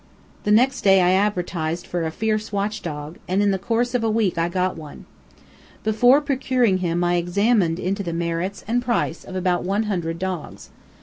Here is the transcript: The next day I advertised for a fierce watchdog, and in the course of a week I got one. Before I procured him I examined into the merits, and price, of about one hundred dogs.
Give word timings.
The 0.45 0.51
next 0.51 0.81
day 0.81 0.99
I 0.99 1.11
advertised 1.11 1.85
for 1.85 2.07
a 2.07 2.11
fierce 2.11 2.51
watchdog, 2.51 3.19
and 3.27 3.39
in 3.39 3.51
the 3.51 3.59
course 3.59 3.93
of 3.93 4.03
a 4.03 4.09
week 4.09 4.35
I 4.35 4.49
got 4.49 4.75
one. 4.75 5.05
Before 5.83 6.17
I 6.17 6.21
procured 6.21 6.79
him 6.79 7.03
I 7.03 7.17
examined 7.17 7.77
into 7.77 8.01
the 8.01 8.11
merits, 8.11 8.65
and 8.67 8.81
price, 8.81 9.23
of 9.23 9.35
about 9.35 9.63
one 9.63 9.83
hundred 9.83 10.17
dogs. 10.17 10.71